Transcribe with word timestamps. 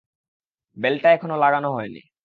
বেলটা 0.77 1.07
এখনো 1.11 1.35
লাগানো 1.37 1.69
হয় 1.73 1.89
নি। 1.89 2.01